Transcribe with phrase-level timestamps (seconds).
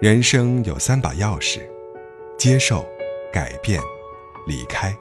[0.00, 1.60] 人生有三把钥匙：
[2.38, 2.88] 接受、
[3.30, 3.78] 改变、
[4.46, 4.96] 离开。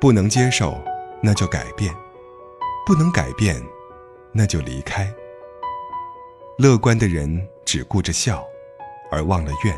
[0.00, 0.76] 不能接受，
[1.22, 1.94] 那就改变；
[2.84, 3.62] 不能改变，
[4.32, 5.08] 那就离开。
[6.58, 8.44] 乐观的人只顾着笑，
[9.08, 9.72] 而忘了怨；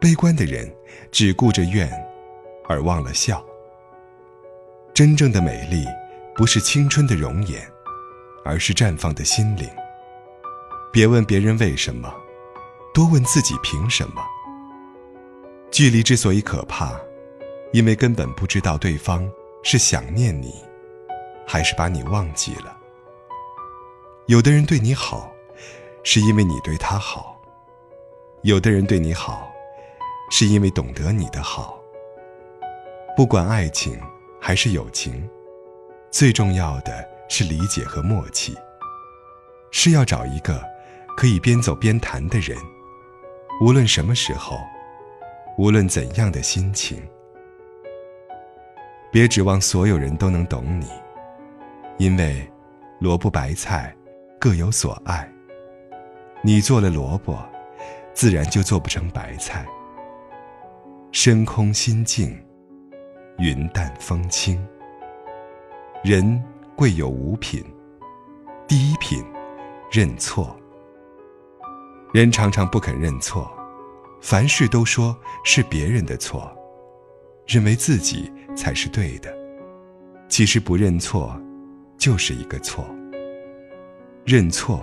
[0.00, 0.72] 悲观的人
[1.10, 1.90] 只顾着怨，
[2.68, 3.44] 而忘了笑。
[4.94, 5.84] 真正的美丽，
[6.36, 7.68] 不是青春的容颜，
[8.44, 9.68] 而是绽放的心灵。
[10.92, 12.14] 别问别人为什么。
[12.96, 14.24] 多问自己凭什么？
[15.70, 16.98] 距离之所以可怕，
[17.70, 19.30] 因为根本不知道对方
[19.62, 20.64] 是想念你，
[21.46, 22.74] 还是把你忘记了。
[24.28, 25.30] 有的人对你好，
[26.04, 27.38] 是因为你对他好；
[28.40, 29.52] 有的人对你好，
[30.30, 31.78] 是因为懂得你的好。
[33.14, 34.00] 不管爱情
[34.40, 35.28] 还是友情，
[36.10, 38.56] 最重要的是理解和默契，
[39.70, 40.64] 是要找一个
[41.14, 42.56] 可以边走边谈的人。
[43.58, 44.60] 无论什么时候，
[45.56, 47.02] 无论怎样的心情，
[49.10, 50.86] 别指望所有人都能懂你，
[51.96, 52.46] 因为
[53.00, 53.96] 萝卜白菜
[54.38, 55.26] 各有所爱。
[56.42, 57.38] 你做了萝卜，
[58.12, 59.64] 自然就做不成白菜。
[61.10, 62.38] 身空心静，
[63.38, 64.62] 云淡风轻。
[66.04, 66.44] 人
[66.76, 67.64] 贵有五品，
[68.68, 69.24] 第一品，
[69.90, 70.54] 认错。
[72.12, 73.50] 人常常不肯认错，
[74.22, 76.50] 凡事都说是别人的错，
[77.46, 79.34] 认为自己才是对的。
[80.28, 81.38] 其实不认错，
[81.98, 82.88] 就是一个错。
[84.24, 84.82] 认错，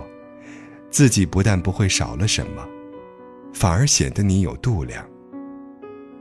[0.90, 2.66] 自己不但不会少了什么，
[3.52, 5.04] 反而显得你有度量。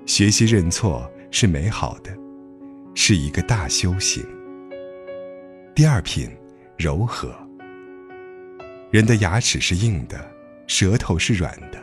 [0.05, 2.11] 学习认错是美好的，
[2.95, 4.25] 是一个大修行。
[5.75, 6.29] 第二品，
[6.77, 7.33] 柔和。
[8.89, 10.32] 人的牙齿是硬的。
[10.67, 11.77] 舌头是软的，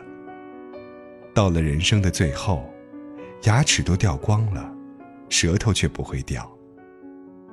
[1.33, 2.67] 到了人生的最后，
[3.43, 4.69] 牙齿都掉光了，
[5.29, 6.49] 舌头却不会掉。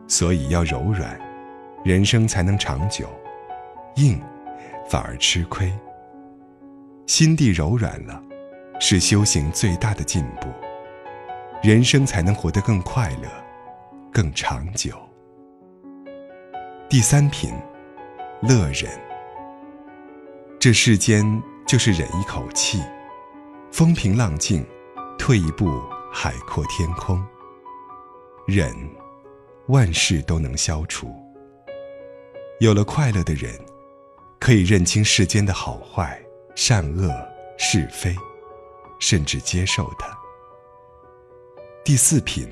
[0.06, 1.20] 所以要柔软，
[1.84, 3.06] 人生才能长久；
[3.96, 4.20] 硬，
[4.88, 5.72] 反而吃亏。
[7.06, 8.22] 心地柔软了，
[8.80, 10.48] 是修行最大的进步，
[11.62, 13.28] 人生才能活得更快乐、
[14.10, 14.92] 更长久。
[16.88, 17.52] 第三品，
[18.40, 19.07] 乐人。
[20.60, 21.24] 这世间
[21.68, 22.82] 就是忍一口气，
[23.70, 24.66] 风平浪静，
[25.16, 25.80] 退一步
[26.12, 27.24] 海阔天空。
[28.44, 28.74] 忍，
[29.68, 31.14] 万事都能消除。
[32.58, 33.52] 有了快乐的人，
[34.40, 36.20] 可以认清世间的好坏、
[36.56, 37.08] 善恶、
[37.56, 38.12] 是非，
[38.98, 40.08] 甚至接受它。
[41.84, 42.48] 第四品，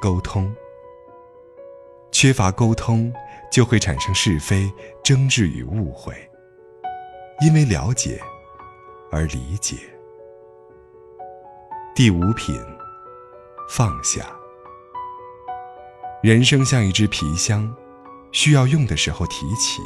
[0.00, 0.50] 沟通。
[2.10, 3.12] 缺乏沟通，
[3.52, 4.72] 就会产生是非、
[5.04, 6.14] 争执与误会。
[7.40, 8.20] 因为了解
[9.10, 9.76] 而理解。
[11.94, 12.58] 第五品，
[13.68, 14.24] 放下。
[16.22, 17.72] 人生像一只皮箱，
[18.32, 19.82] 需要用的时候提起，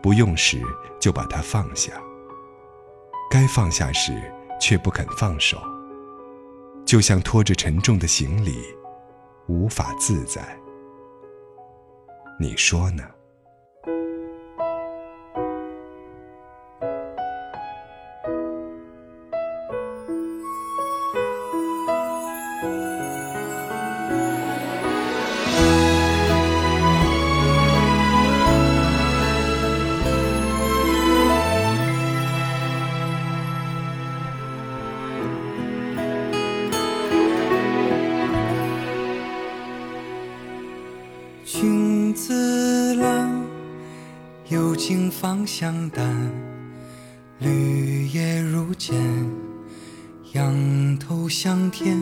[0.00, 0.62] 不用时
[1.00, 1.92] 就把它放下。
[3.28, 4.12] 该放下时
[4.60, 5.60] 却不肯放手，
[6.84, 8.62] 就像拖着沉重的行李，
[9.48, 10.56] 无法自在。
[12.38, 13.02] 你说呢？
[45.20, 46.04] 芳香淡，
[47.38, 48.94] 绿叶如剑，
[50.34, 51.98] 仰头向天。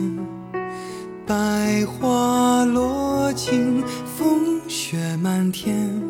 [1.25, 3.81] 百花落尽，
[4.17, 6.03] 风雪漫天，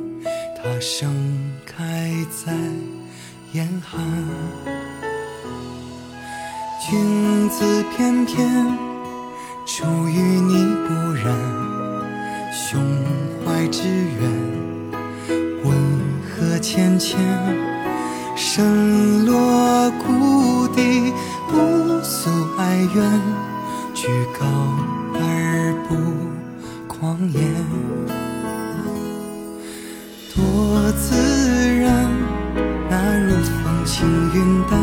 [0.58, 1.08] 它盛
[1.64, 2.12] 开
[2.44, 2.52] 在
[3.54, 4.04] 严寒。
[6.90, 8.66] 君子翩翩，
[9.68, 11.38] 出淤泥不染，
[12.52, 12.82] 胸
[13.46, 14.55] 怀之远。
[16.98, 17.20] 浅浅，
[18.36, 21.14] 深落谷底，
[21.50, 23.22] 不诉哀怨，
[23.94, 24.08] 居
[24.38, 24.46] 高
[25.14, 25.96] 而不
[26.88, 27.44] 狂言。
[30.34, 31.16] 多自
[31.80, 32.10] 然，
[32.90, 34.80] 那如风轻云淡，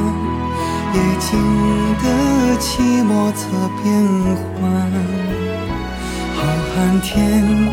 [0.94, 1.30] 也经
[2.02, 2.04] 得
[2.58, 3.40] 起莫测
[3.82, 3.84] 变
[4.54, 4.60] 幻。
[6.36, 6.38] 浩
[6.76, 7.10] 瀚天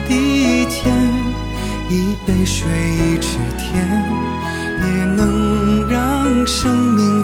[0.08, 0.80] 地间。
[1.92, 3.79] 一杯水，一池天，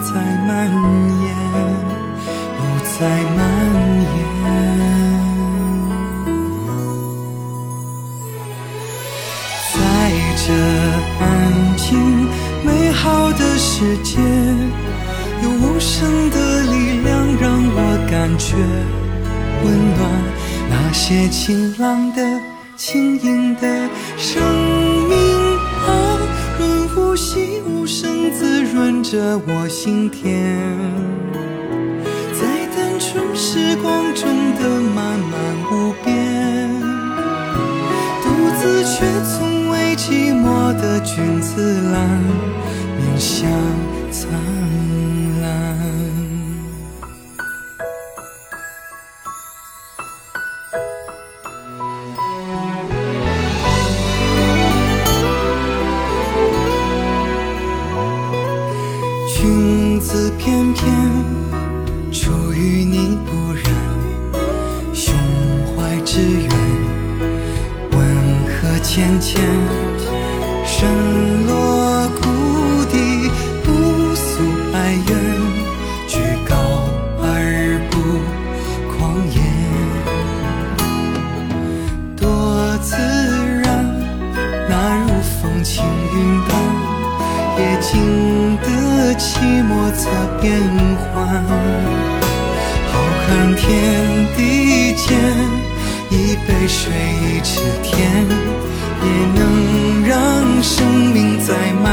[0.06, 0.36] 在。
[0.46, 0.70] 蔓
[1.22, 1.26] 延，
[2.56, 2.98] 不再
[3.34, 3.38] 蔓
[4.04, 4.08] 延。
[9.74, 9.76] 在
[10.36, 10.46] 这
[11.20, 11.24] 安
[11.76, 11.84] 静
[12.64, 14.20] 美好的世界，
[15.42, 17.10] 有无声的力量
[17.40, 17.44] 让
[17.74, 17.78] 我
[18.08, 18.54] 感觉
[19.64, 19.64] 温
[19.96, 20.00] 暖。
[20.70, 22.22] 那些晴朗的、
[22.76, 23.66] 轻盈的
[24.16, 24.40] 生
[25.08, 25.16] 命
[25.86, 25.88] 啊，
[26.58, 26.62] 润
[26.96, 30.58] 物细无声滋润着我心田。
[32.32, 35.32] 在单纯时光中的漫漫
[35.70, 36.68] 无边，
[38.22, 38.26] 独
[38.58, 42.20] 自却从未寂寞的君子兰，
[59.38, 60.82] 君子翩翩，
[62.10, 63.64] 出淤泥不染，
[64.94, 65.14] 胸
[65.76, 66.48] 怀之远，
[67.92, 67.98] 温
[68.46, 69.38] 和浅浅，
[70.64, 70.88] 深
[71.46, 71.55] 落
[94.36, 95.18] 地间，
[96.10, 96.92] 一杯水
[97.22, 97.96] 一池田，
[99.02, 99.40] 也能
[100.06, 100.14] 让
[100.62, 101.84] 生命再蔓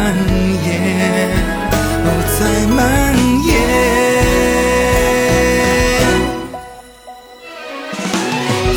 [0.65, 0.69] 延，
[2.05, 2.07] 哦，
[2.37, 2.41] 再
[2.75, 2.77] 蔓
[3.47, 3.51] 延。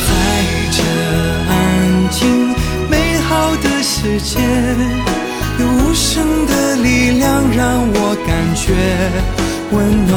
[0.07, 0.09] 在
[0.71, 0.79] 这
[1.51, 1.53] 安
[2.11, 2.19] 静
[2.89, 2.93] 美
[3.29, 4.39] 好的世界。
[5.59, 6.87] 有无声的力
[7.19, 7.25] 量
[7.57, 8.65] 让我感觉
[9.73, 10.15] 温暖，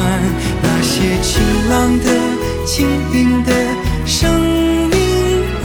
[0.62, 2.06] 那些晴朗的、
[2.72, 3.52] 轻盈的
[4.06, 4.32] 生
[4.88, 4.96] 命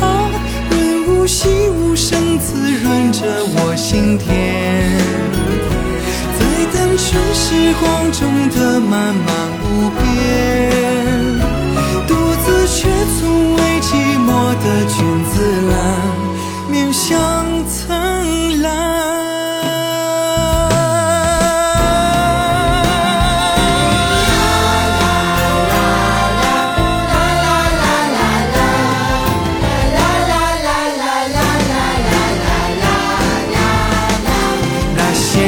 [0.01, 0.27] 啊，
[0.71, 3.21] 润物细无声滋润着
[3.53, 4.27] 我心田。
[6.35, 6.41] 在
[6.73, 7.05] 单纯
[7.35, 7.45] 时
[7.79, 9.29] 光中的漫漫
[9.61, 10.01] 无边，
[12.07, 12.09] 独
[12.43, 13.93] 自却从未寂
[14.25, 14.27] 寞
[14.63, 14.65] 的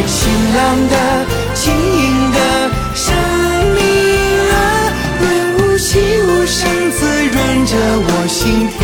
[0.07, 0.15] 晴
[0.55, 0.95] 朗的、
[1.53, 2.37] 轻盈的
[2.95, 3.13] 生
[3.75, 3.79] 命
[4.49, 4.55] 啊，
[5.19, 5.23] 润
[5.57, 6.57] 物细无声
[6.91, 8.79] 滋润着我心田。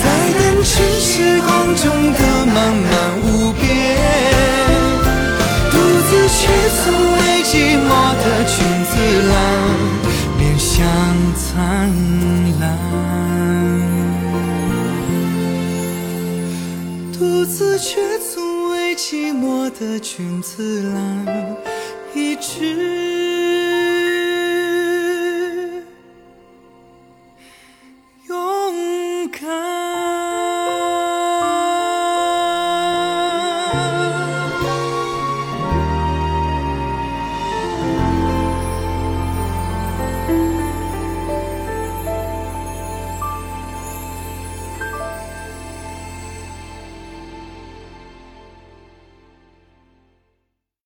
[0.00, 0.04] 在
[0.38, 0.66] 单纯
[1.00, 1.06] 时
[1.42, 1.82] 光中
[2.12, 2.86] 的漫漫
[3.24, 3.62] 无边，
[5.70, 5.74] 独
[6.08, 6.40] 自却
[6.78, 6.80] 从
[7.18, 7.90] 未寂寞
[8.22, 8.54] 的君
[8.86, 8.90] 子
[9.28, 9.34] 兰，
[10.38, 10.66] 面向
[11.34, 11.90] 灿
[18.98, 21.56] 寂寞的君子兰，
[22.12, 23.27] 一直。